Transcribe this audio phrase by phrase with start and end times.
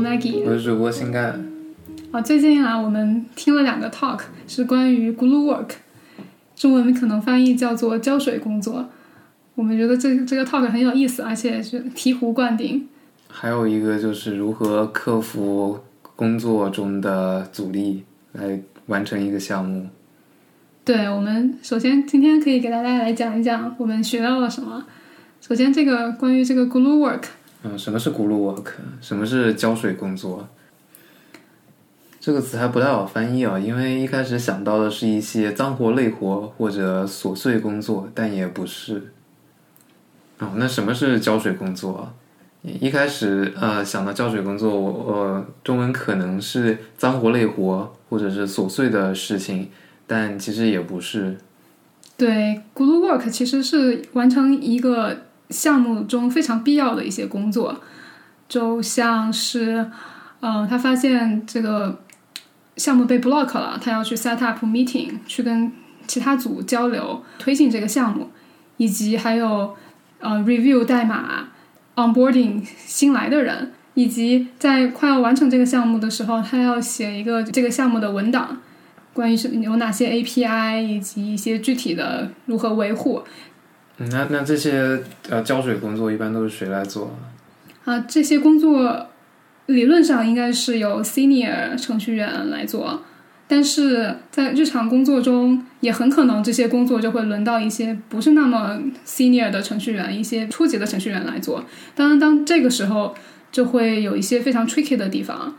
[0.00, 1.44] Maggie，我是主播新干。
[2.10, 5.72] 啊，最近啊，我们听了两个 talk，是关于 glue work，
[6.56, 8.88] 中文可能翻译叫做胶水工作。
[9.54, 12.88] 我们觉得这这个 talk 很有意思，而且是醍醐灌顶。
[13.28, 15.78] 还有一个就是如何克服
[16.16, 19.86] 工作中的阻力，来完成一个项目。
[20.82, 24.82] 对，我们首先今天可以给大家来讲一讲我们学到了什么。
[25.40, 27.22] 首先，这个关于这个 glue work，
[27.62, 28.64] 嗯，什么是 g l u work？
[29.00, 30.48] 什么是胶水工作？
[32.18, 39.12] 这个词还不太好翻译啊，因为一开始想到的是一些脏活累活或者琐碎工作，但也不是。
[40.38, 42.12] 哦，那什么是胶水工作？
[42.62, 49.70] 一开始呃想到胶水工作，我呃中文可能是脏活累活或者是琐碎的事情，
[50.06, 51.38] 但其实也不是。
[52.18, 55.16] 对，glue work 其实是完成一个
[55.50, 57.80] 项目中非常必要的一些工作，
[58.48, 59.90] 就像是，
[60.40, 62.00] 嗯，他发现这个
[62.76, 65.70] 项目被 block 了，他要去 set up meeting，去跟
[66.06, 68.30] 其他组交流，推进这个项目，
[68.76, 69.76] 以及还有
[70.20, 71.48] 呃 review 代码
[71.96, 78.60] ，onboarding 新来的人，以及在快要完成这个项目的时候，他要写一个这个项目的文档。
[79.12, 83.22] 关于是有哪些 API 以及一些具体的如何维护？
[84.08, 87.16] 那那这些呃浇水工作一般都是谁来做？
[87.84, 89.08] 啊，这些工作
[89.66, 93.02] 理论上应该是由 Senior 程序员来做，
[93.46, 101.64] 但是在日常工作中也很可能这些工作就会轮到一些不是那么 Senior 的程序员，一些初级的程序员来做。
[101.94, 103.14] 当然，当这个时候
[103.52, 105.54] 就会有一些非常 tricky 的地方。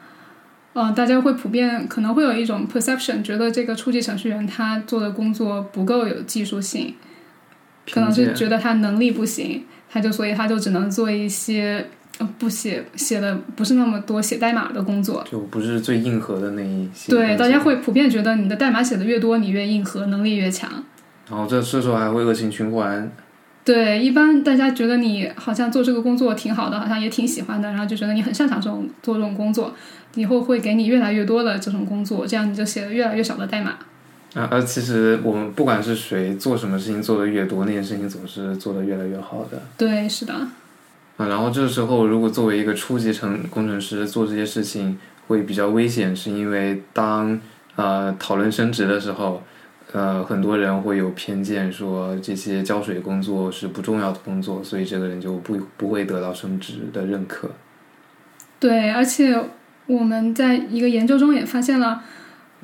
[0.73, 6.95] 嗯，大家会普遍可能会有一种 perception，觉得这个初级程序员他做的工作不够有技术性，
[7.89, 11.85] 可能是觉得他能力不行，他就所以他就只能做一些
[12.37, 17.11] 不写写的不是那么多写代码的工作，就不是最硬核的那一些。
[17.11, 20.69] 对，大家会普遍觉得你的代码写的越多，你越硬核，能力越强。
[21.29, 23.11] 然后这这时候还会恶性循环。
[23.63, 29.73] 对，一般大家觉得你好像做这个工作挺好的，好像也挺喜欢的，然后就觉得你很擅长这种做这种工作。
[30.15, 33.77] 以后会给你越来越多的这种工作，这样你就写的越来越少的代码。
[34.33, 39.61] 啊，而其实我们不管是谁做什么事情做的越多，那件事情总是做的越来越好的。
[39.77, 40.33] 对，是的。
[40.33, 44.97] 啊，然后这个时候，如果作为一个初级程工程师做这些事情
[45.27, 47.39] 会比较危险，是因为当
[47.75, 49.43] 呃讨论升职的时候，
[49.91, 57.49] 呃很多人会有偏见，说这些浇水工作是不重要的工作，所以这个人就不不会得到升职的认可。
[58.59, 59.37] 对，而且。
[59.87, 62.01] 我们在一个研究中也发现了，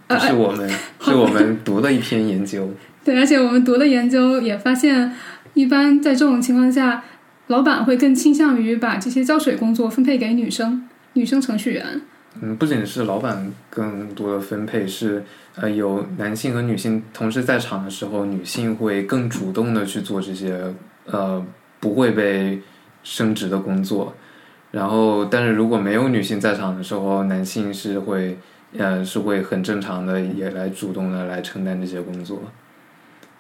[0.08, 0.70] 不是我们，
[1.02, 2.70] 是我们读的一篇研究。
[3.04, 5.14] 对，而且我们读的研究也发现，
[5.54, 7.04] 一般在这种情况下，
[7.48, 12.02] 老板会更倾向于把这些胶水工作分配给女生，女生程序员。
[12.42, 15.24] 嗯，不仅是老板更多的分配，是
[15.56, 20.74] 呃有男性和女性同时在场的时候，女性会更主动的去做这些
[21.06, 21.44] 呃
[21.80, 22.62] 不会被
[23.04, 24.14] 升职的工作。
[24.70, 28.38] 然后，但是如果没有女性在场的时候，男性是会，
[28.76, 32.42] 呃，是会很正常的，也来主动的来承担这些工作。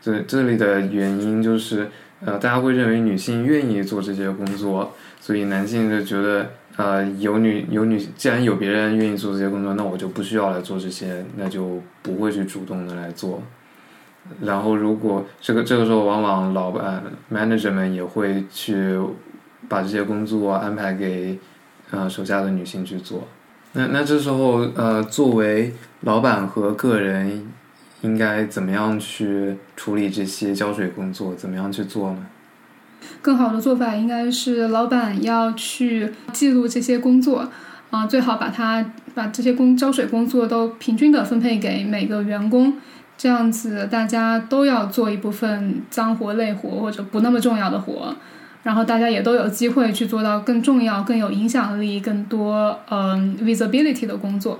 [0.01, 1.89] 这这里的原因就是，
[2.21, 13.41] 呃，大家会认为女性愿意做这些工作，所以男性就觉得，呃，有女有女，既然有别人愿意做这些工作，那我就不需要来做这些，那就不会去主动的来做。
[14.41, 18.97] 然后，如果这个这个时候，往往老板 manager 们也会去。
[19.69, 21.37] 把这些工作安排给
[21.91, 23.27] 呃手下的女性去做，
[23.77, 25.71] 那那这时候呃作为
[26.01, 27.45] 老板和个人
[28.01, 31.35] 应该怎么样去处理这些胶水工作？
[31.35, 32.25] 怎么样去做呢？
[33.21, 37.47] 更好的做法应该是老板要去记录这些工作
[37.91, 42.73] 啊，最好把它把这些工胶水工作都平均的分配给每个员工，
[43.15, 48.15] 这样子大家都要做一部分脏活累活或者不那么重要的活。
[48.63, 54.59] 然后大家也都有机会去做到更重要、更有影响力、更多嗯 visibility 的工作。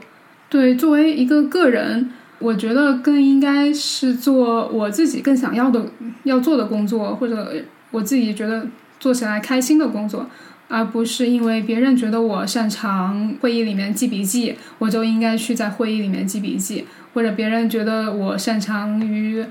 [0.49, 2.09] 对，作为一个个人，
[2.39, 5.85] 我觉得更应该是做我自己更想要的、
[6.23, 7.51] 要做的工作，或者
[7.91, 8.65] 我自己觉得
[8.97, 10.25] 做起来开心的工作，
[10.69, 19.43] 而不是因为别人觉得我擅长会议里面记笔记，我就应该去在会议里面记笔记，或者别人觉得我擅长于。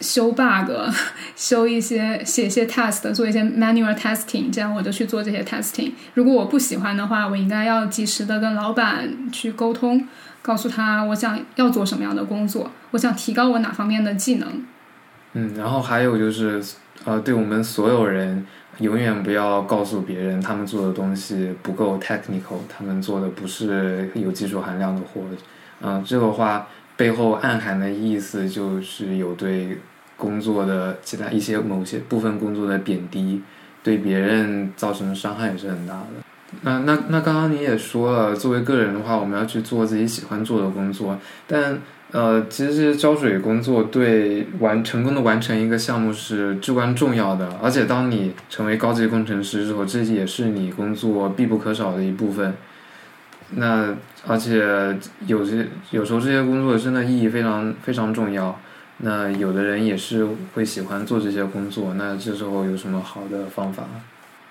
[0.00, 0.70] 修 bug，
[1.36, 5.92] 修一些写一些 test，做一些 manual testing，这样我就去做这些 testing。
[6.14, 10.06] 如果我不喜欢的话，我应该要及时的跟老板去沟通，
[10.42, 14.64] 告诉他我想要做什么样的工作，我想提高我哪方面的技能。
[15.32, 16.62] 嗯，然后还有就是，
[17.04, 18.46] 呃，对我们所有人，
[18.78, 25.22] 永远不要告诉别人他们做的东西不够 technical，他们做的不是有技术含量的活。
[25.80, 29.78] 嗯、这个话背后暗含的意思就是有对
[30.16, 33.42] 工作的其他一些某些部分工作的贬低，
[33.82, 36.08] 对别人造成的伤害也是很大的。
[36.62, 41.18] 那那那刚刚你也说了，作为个人的话，我们要去做自己喜欢做的工作，
[41.48, 41.80] 但
[42.12, 52.54] 呃，其实这些浇水工作对完成功的完成一个项目是至关重要的，而且当你成为高级工程师之后，这也是你工作必不可少的一部分。
[53.56, 53.94] 那
[54.26, 54.96] 而且
[55.26, 58.58] 有些有时候这些工作真的意义非常非常重要。
[58.98, 63.84] 那有的人也是会喜欢做这些工作，那这时候有什么好的方法？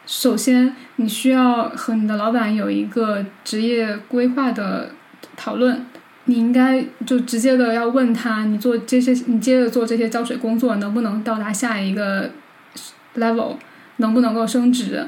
[0.06, 4.90] 首先，你需要和你的老板有一个职业规划的
[5.38, 5.86] 讨论。
[6.26, 12.30] 你应该就直接的要问他，你做这些，你接着做这些浇水工作，能不能到达下一个
[13.18, 13.58] level，
[13.98, 15.06] 能不能够升职？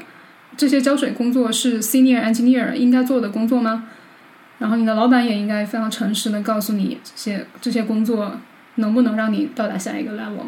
[0.56, 3.84] 这些浇水工作是 senior engineer 应该做的工作吗？
[4.58, 8.40] 然后你的老板也应该非常诚实的告诉你，这些这些工作
[8.76, 10.46] 能不能让你到达下一个 level。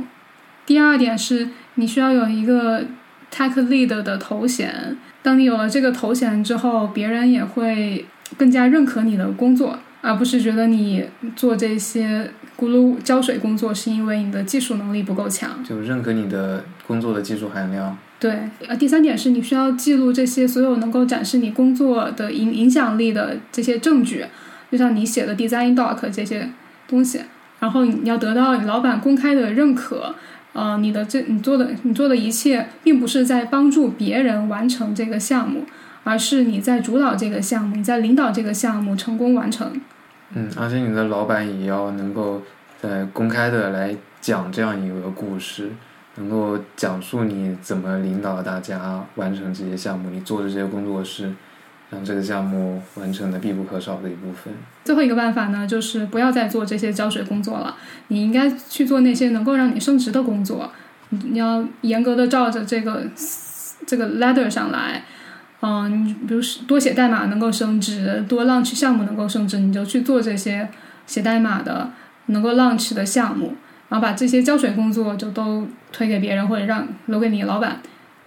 [0.65, 2.83] 第二点是你需要有一个
[3.31, 4.97] tech lead 的头衔。
[5.23, 8.07] 当你有了这个头衔之后，别人也会
[8.39, 11.05] 更加认可你的工作，而不是觉得你
[11.37, 15.63] 做这些咕噜浇水工作是因为你的技术能力不够强。
[15.63, 17.99] 就认可你的工作的技术含量。
[18.21, 24.25] 对，呃，第三点是你需要记录这些所有能够展示你工作的影影响力的这些证据，
[24.71, 26.51] 就像你写的 design doc 这些
[26.89, 27.21] 东西，
[27.61, 30.15] 然后你要得到你老板公开的认可。
[30.55, 35.65] 呃，你的这你做的你做的一切，并不是在帮助别人完成这个项目，
[36.03, 39.71] 而是你在主导这个项目，你在领导这个项目成功完成。
[40.35, 42.43] 嗯，而且你的老板也要能够
[42.81, 45.71] 在公开的来讲这样一个故事，
[46.19, 51.33] 能够讲述你怎么领导大家完成这些项目，你做的这些工作是
[51.91, 54.53] 让这个项目完成的必不可少的一部分。
[54.85, 57.77] 最后一个办法呢，就是不要再做这些浇水工作了，
[58.09, 60.71] 你应该去做那些能够让你升职的工作。
[61.11, 63.05] 你要严格的照着这个
[63.87, 65.05] 这个 ladder 上来，
[65.61, 70.69] 嗯，你比如多写代码能够升职，多 launch 项目能够升职，你就去做这些
[71.07, 71.91] 写代码的
[72.27, 73.55] 能够 launch 的项目，
[73.89, 77.81] 然后把这些浇水工作就都推给别人或者让留给你老板。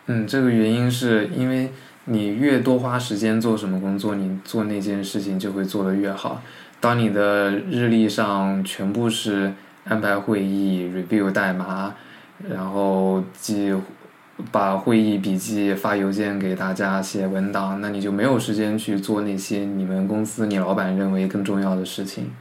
[0.07, 1.71] 嗯，这个原因是因为
[2.05, 6.41] 你越多花时间做什么工作，你做那件事情就会做得越好。
[6.79, 9.53] 当你的日历上全部是
[9.85, 11.93] 安排会议、review 代码，
[12.49, 13.71] 然后记
[14.51, 22.31] 把会议笔记发邮件给大家、写文档，那你就没有时间去做那些你们公司你老板认为更重要的事情。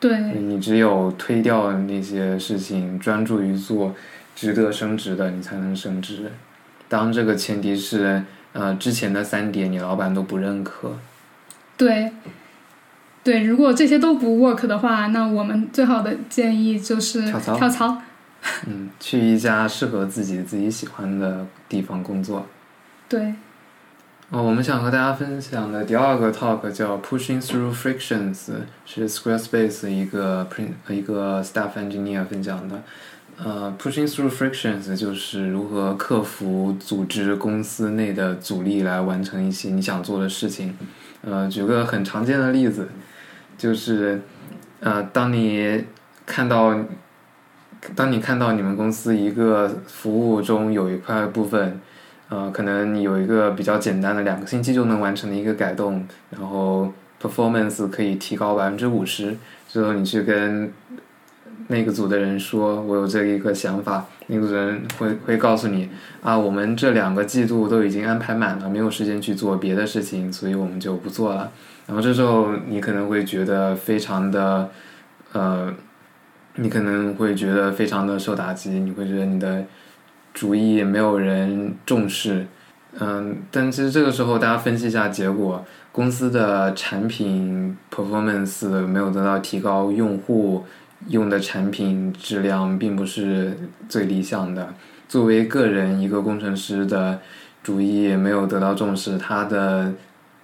[0.00, 3.94] 对，你只有推掉那些事情，专注于做
[4.34, 6.32] 值得升职的，你才能升职。
[6.88, 8.24] 当这个前提是，
[8.54, 10.96] 呃，之前的三点你老板都不认可。
[11.76, 12.10] 对，
[13.22, 18.02] 对，如果这些都不 work 的话，那我们最好的建议就是跳槽跳槽。
[18.66, 22.46] 嗯，去一家适合自己、自己喜欢的地方工作。
[23.06, 23.34] 对，
[24.32, 28.50] 哦，我们想和大家分享的第二个 talk 叫 Pushing Through Frictions，
[28.86, 32.80] 是 Squarespace 一个 print 一个 staff engineer 分享的。
[33.38, 40.76] 呃，Pushing Through Frictions 就是如何克服组织公司内的阻力来完成一些你想做的事情。
[41.22, 42.88] 呃，举个很常见的例子，
[43.58, 44.22] 就是
[44.78, 45.84] 呃，当你
[46.24, 46.76] 看到
[47.96, 51.80] 当你看到你们公司一个服务中有一块部分。
[52.30, 59.36] 呃，可能你有一个比较简单的两个星期就能完成的一个改动，然后 performance 可以提高百分之五十。
[59.68, 60.72] 之后你去跟
[61.66, 65.88] 那个组的人说，我有这一个想法，那个人会会告诉你
[66.22, 71.50] 啊，我们这两个季度都已经安排满了，没有时间去做别的事情，所以我们就不做了。
[71.88, 74.70] 然后这时候你可能会觉得非常的
[75.32, 75.74] 呃，
[76.54, 79.64] 你可能会觉得非常的受打击，你会觉得你的。
[80.40, 82.46] 主意没有人重视，
[82.98, 90.64] 嗯，但其实这个时候大家分析一下结果，公司的产品 performance 没有得到提高，用户
[91.08, 93.54] 用的产品质量并不是
[93.86, 94.72] 最理想的。
[95.06, 97.20] 作为个人一个工程师的
[97.62, 99.92] 主意也没有得到重视，他的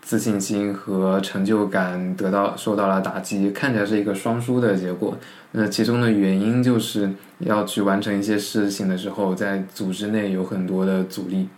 [0.06, 5.18] 自信心和成就感得到受到了打击，看起来是一个双输的结果。
[5.50, 7.10] 那其中的原因就是
[7.40, 11.48] 要去完成一些事情的时候，在组织内有很多的阻力。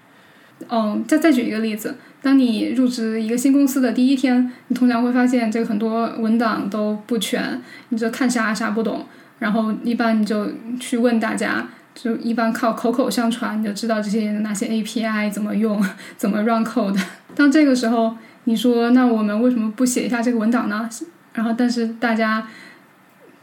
[0.71, 9.05] 嗯，再再举一个例子，当你入职一个新公司的第一天，你通常会发现这个很多文档都不全，你就看啥啥不懂，
[9.41, 10.51] 然后一般你就
[10.81, 15.85] 去问大家，就一般靠口口相传，你就知道这些哪些 API 怎么用，
[16.17, 16.99] 怎么 run code。
[17.35, 18.17] 当这个时候，
[18.49, 20.89] 你说那我们为什么不写一下这个文档呢？
[21.35, 22.49] 然后，但是大家，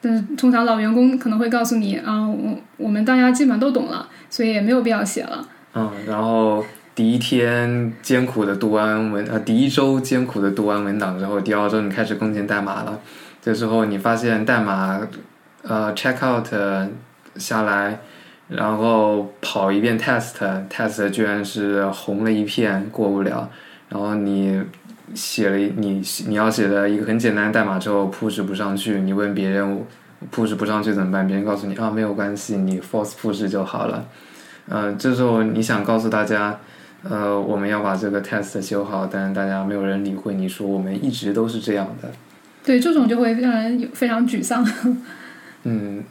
[0.02, 5.48] 但是通常老员工可能会告诉你啊，我我们大家基本上都懂了，所以也没有必要写了。
[5.76, 13.00] 嗯，然后第一天艰苦的读完文，呃，第一周艰苦的读完文档之后，第二周你开始共建代码了。
[13.44, 15.00] 这时候你发现代码，
[15.62, 16.48] 呃，check out
[17.36, 18.00] 下来，
[18.48, 23.48] 然后跑一遍 test，test 居然是红了一片，过不了。
[23.88, 24.60] 然后你
[25.14, 29.84] 写了你你要写的一个很简单的代码之后，push 不上去，你问别人
[30.34, 31.28] push 不上去怎么办？
[31.28, 34.06] 别人告诉你啊，没有关系，你 force push 就好了。
[34.68, 36.60] 呃，这时候你想告诉大家，
[37.04, 42.10] 呃，我们要把这个 test 修好，但是大家没有人理会你说我们一直都是这样的。
[42.64, 44.68] 对，这种就会让人非常沮丧。
[45.64, 46.04] 嗯，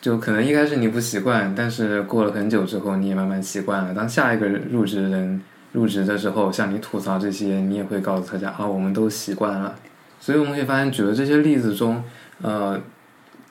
[0.00, 3.92] 就可能一开始你不习惯，但是过了很久之后，你也慢慢习惯了。
[3.92, 9.74] 当下一个入职人入职的时候，向你吐槽这些，你也会告诉大家啊，我们都习惯了。
[10.20, 12.04] 所以我们可以发现，举的这些例子中，
[12.42, 12.80] 呃，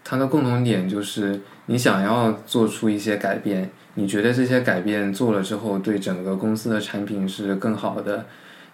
[0.03, 3.69] 它的共同点就是你想要做出一些改变。
[3.95, 8.25] 你觉得这些改变做了之后，对整个公司的产品是更好的，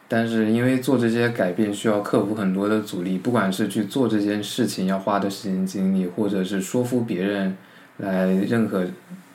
[0.07, 7.57] 但是因为做这些改变需要克服很多的阻力，不管是去做这件事情要花的时间精力，或者是说服别人
[7.97, 8.85] 来认可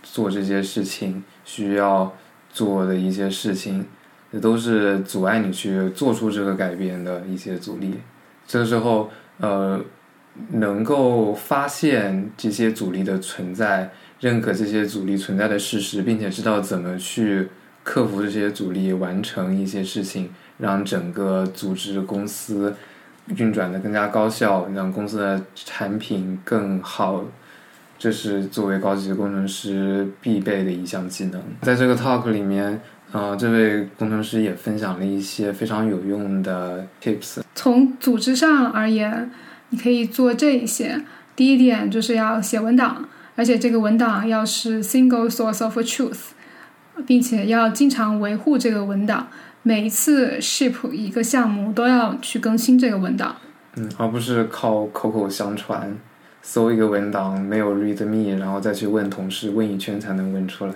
[0.05, 2.15] 做这些事情需要
[2.53, 3.85] 做的一些事情，
[4.33, 8.01] 这都是阻碍你去做出这个改变的一些阻力。
[8.47, 9.81] 这个时候，呃，
[10.53, 13.93] 能够发现这些阻力的存在。
[14.21, 17.49] 认可这些阻力存在的事实，并且知道怎么去
[17.83, 22.73] 克服这些阻力，完成一些事情，让整个组织公司
[23.37, 27.25] 运转的更加高效，让公司的产品更好。
[27.99, 31.43] 这是作为高级工程师必备的一项技能。
[31.63, 32.81] 在这个 talk 里面，
[33.13, 37.41] 呃，这位工程师也分享了一些非常有用的 tips。
[37.55, 39.31] 从组织上而言，
[39.69, 41.05] 你可以做这一些。
[41.37, 43.09] 第一点就是要写文档。
[43.35, 46.33] 而且这个文档要是 single source of truth，
[47.07, 49.27] 并且要经常维护这个文档，
[49.63, 53.35] 每一次 ship 一个项目都要去更新这个文档。
[53.77, 55.97] 嗯，而不是靠口口相传，
[56.43, 60.75] 搜一个文档没有 read me，然后再去问同事问一圈才能问出来。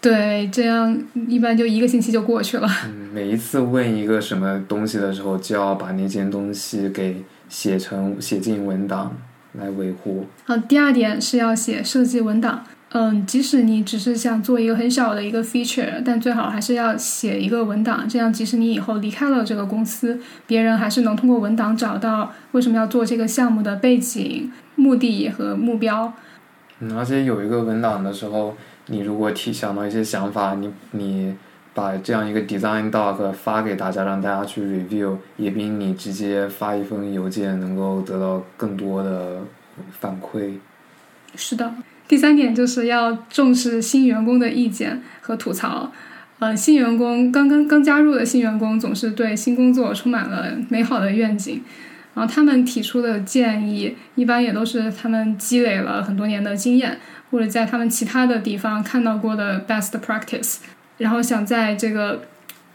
[0.00, 2.68] 对，这样一般就一个星期就过去了。
[2.86, 9.16] 嗯，每一次问一个什么东西的时候，就要把那件东西给写成写进文档。
[9.54, 10.26] 来维护。
[10.44, 12.64] 好，第二点是要写设计文档。
[12.90, 18.06] 嗯，即使你只是想做一个很小的一个 feature，但最好还是要写一个文档。
[18.06, 26.12] 这样，即使你以后离开了这个公司，别人还是能通过文档找到为什么要做这个项目的背景、目的和目标。
[26.80, 28.56] 嗯，而且有一个文档的时候，
[28.86, 31.36] 你如果提想到一些想法，你你。
[31.74, 39.40] 把这样一个 design doc 发给大家，让大家去 review，也比你直接发一封邮件能够得到更多的
[40.00, 40.54] 反馈。
[41.36, 41.72] 是的，
[42.08, 45.92] 第三点就是要重视新员工的意见和吐槽。
[46.40, 51.62] 呃，新员工刚刚刚加入的新员工总是对新工作充满了美好的愿景，
[52.18, 56.98] 然后他们提出的建议一般也都是他们积累了很多年的经验，
[57.30, 60.56] 或者在他们其他的地方看到过的 best practice。
[60.96, 62.22] 然后想在这个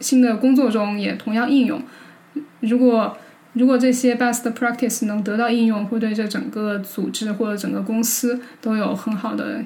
[0.00, 1.82] 新的工作中也同样应用。
[2.60, 3.18] 如果
[3.52, 9.62] 如果这些 best practice 能得到应用，会对这整个组织或者整个公司都有很好的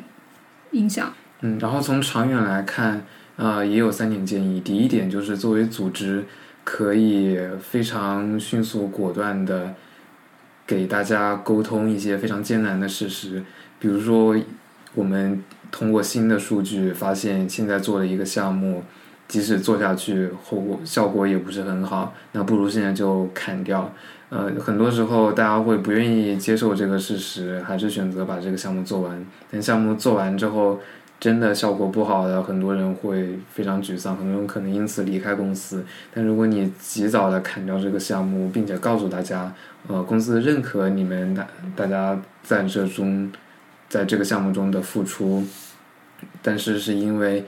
[0.73, 1.15] 影响。
[1.43, 3.05] 嗯，然后从长远来看，
[3.37, 4.59] 呃，也有三点建议。
[4.59, 6.25] 第一点就是作为组织，
[6.71, 9.75] 可以非常迅速果断的
[10.67, 13.43] 给大家沟通一些非常艰难的事实，
[13.79, 14.37] 比如说
[14.95, 15.43] 我们。
[15.71, 18.83] 通过新的数据发现，现在做了一个项目，
[19.29, 23.93] 即使做下去后果效果也不是很好，那不如现在就砍掉。
[24.31, 29.23] 呃，很多时候大家会不愿意接受这个事实，还是选择把这个项目做完。
[29.51, 30.81] 等项目做完之后，
[31.21, 35.85] 真的效果不好的，很多人会非常沮丧，很多人可能因此离开公司。
[36.15, 39.53] 但如果你及早的砍掉这个项目，并且告诉大家，
[39.87, 43.31] 呃，公司认可你们大大家在这中。
[43.91, 45.43] 在这个项目中的付出，
[46.43, 47.43] 但是是因为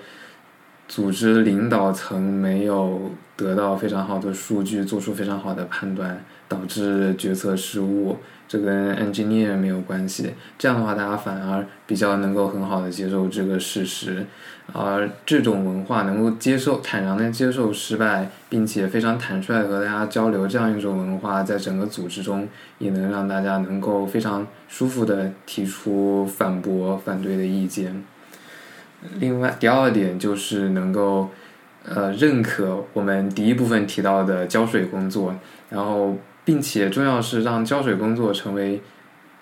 [0.88, 8.16] 组织领导层没有得到非常好的数据，做出非常好的判断，导致决策失误。
[8.50, 10.34] 这跟 engineer 没有关系。
[10.58, 14.26] 这样的话，大家反而比较能够很好的接受这个事实。
[14.72, 28.04] 而这种文化能够接受、坦然的接受失败，并且非常坦率的和大家交流，这样一种文化，在整个组织中也能让大家能够非常舒服的提出反驳、反对的意见。
[29.20, 31.30] 另外，第二点就是能够
[31.84, 35.34] 呃认可我们第一部分提到的浇水工作，
[35.68, 38.80] 然后并且重要是让胶水工作成为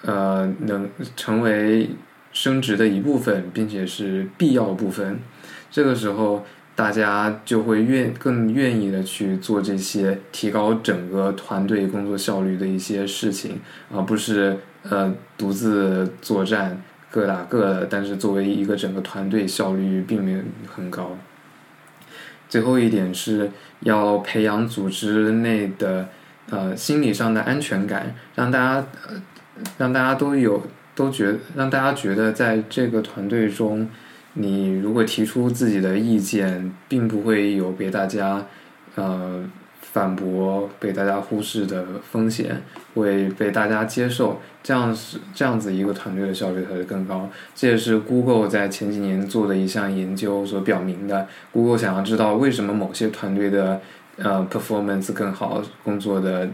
[0.03, 1.91] 呃能成为
[2.33, 5.19] 升职的一部分，并且是必要部分。
[5.71, 16.83] 这个时候，大家就会愿更愿意的去做这些提高整个团队工作效率的一些事情，而不是呃独自作战。
[17.11, 21.17] 各打各的，但是作为一个整个团队，效率并没有很高。
[22.51, 23.51] 最后一点是
[23.81, 26.07] 要培养组织内的
[26.51, 29.23] 呃心理上的安全感，让大家呃
[29.79, 30.63] 让大家都有
[30.95, 33.89] 都觉让大家觉得在这个团队中，
[34.35, 38.45] 你如果提出自己的意见，并不会有被大家
[38.95, 39.45] 呃。
[39.91, 42.63] 反驳被大家忽视的风险
[42.95, 47.29] 会被大家接受，这样是这样子一个团队的效率才会更高。
[47.55, 51.27] 这也是 Google 在前几年做的一项研究所表明的。
[51.53, 53.81] Google 想要知道为什么某些团队的
[54.19, 56.49] 呃 performance 更好，工作的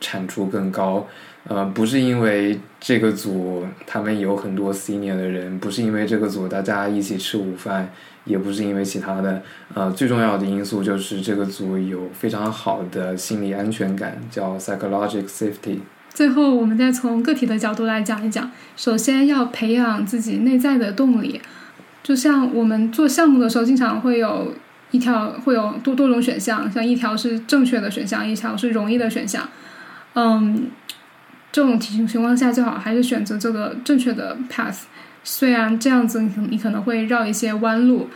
[0.00, 1.06] 产出更高。
[1.48, 7.90] 呃，不是因为这个组他们有很多 senior 的人，不是因为这个组大家一起吃午饭，
[8.24, 9.42] 也不是因为其他的。
[9.72, 15.78] 呃，最重要的因素就是这个组有非常好的心理安全感，叫 psychological safety。
[16.12, 18.50] 最后，我们再从个体的角度来讲一讲。
[18.76, 21.40] 首先要培养自己内在的动力，
[22.02, 24.52] 就像我们做项目的时候，经常会有
[24.90, 29.48] 一条会有多多种选项，像一条是正确的选项，一条是容易的选项。
[30.14, 30.70] 嗯。
[31.52, 34.82] 这种情情况下，最好还是选择这个正确的 path。
[35.24, 38.08] 虽然这样子，你你可能会绕一些弯路，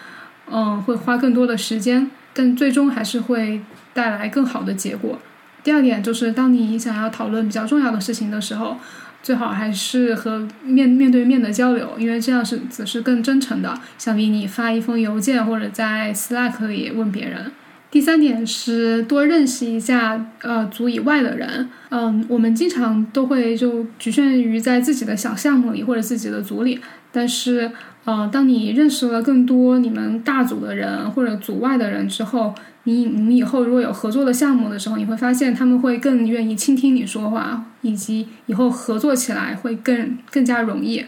[0.48, 3.60] 嗯，会花更多的时间，但最终还是会
[3.92, 5.18] 带来更好的结果。
[5.64, 8.76] 第二点就是，当你想要讨论比较重要的事情的时候，
[9.24, 17.50] 最好还是和面面对面的交流，因为这样是只是更真诚的，相比你发一封邮件或者在 Slack 里问别人。
[17.94, 26.80] 第三点是多认识一下呃组以外的人，嗯，我们经常都会就局限于在自己的小项目里或者自己的组里，
[27.12, 27.70] 但是
[28.04, 32.52] 呃，当你认识了更多你们大组的人或者组外的人之后，
[32.82, 41.06] 你你以后如果有合作的项目的时候，你会发现他们会更愿意倾听你说话，以及以后合作起来会更更加容易，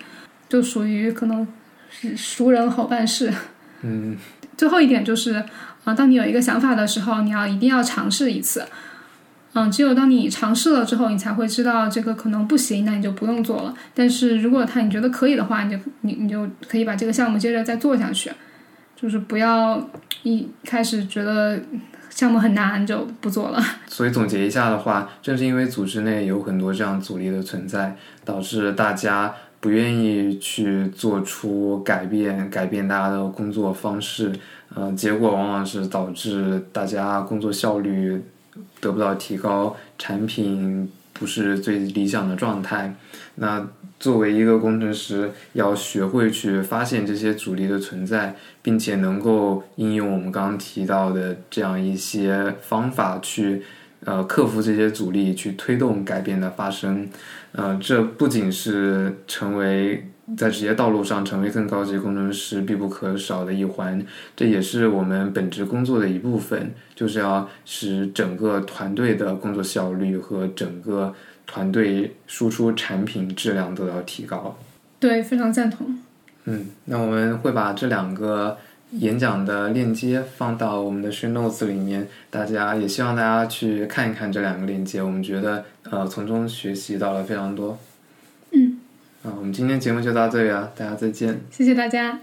[0.48, 1.44] 就属于可能
[1.90, 3.32] 是熟人好办事。
[3.82, 4.16] 嗯，
[4.56, 5.42] 最后一点就是。
[5.86, 8.66] 啊，当你有一个想法的时候，你要一定要尝试一次。
[9.54, 13.72] 嗯，只有当你尝试了之后，你才会知道这个可能不行，那你就不用做了。
[13.94, 18.30] 但是如果他你觉得可以的话，你就你你就可以把这个项目接着再做下去。
[18.96, 19.88] 就是不要
[20.24, 21.60] 一开始觉得
[22.10, 23.62] 项目很难就不做了。
[23.86, 34.32] 所以总结一下的话，正是因为组织内有很多这样阻力的存在，导致大家不愿意去做出改变，改变大家的工作方式。
[34.74, 38.20] 呃，结果往往是导致大家工作效率
[38.80, 42.94] 得不到提高，产品不是最理想的状态。
[43.36, 43.66] 那
[43.98, 53.62] 作为一个工程师，要学会去发现这些阻力的存在，并且能够应用我们刚刚提到的这样一些方法去
[54.04, 57.08] 呃克服这些阻力，去推动改变的发生。
[57.52, 60.06] 呃，这不仅是成为。
[60.36, 71.14] 在职业道路上成为更高级工程师必不可少的一环，这也是我们本职工作的一部分，就是要使整个团队的工作效率和整个
[71.46, 74.58] 团队输出产品质量得到提高。
[74.98, 75.96] 对，非常赞同。
[76.46, 78.56] 嗯，那我们会把这两个
[78.92, 87.78] 演讲的链接放到我们的 show notes 里面，大家也希望大家去看一看这两个链接，我们觉得呃从中学习到了非常多。
[89.36, 91.40] 我们今天节目就到这里了，大家再见。
[91.50, 92.20] 谢谢大家。